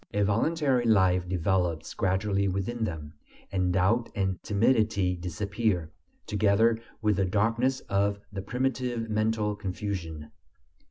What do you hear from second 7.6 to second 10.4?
of the primitive mental confusion.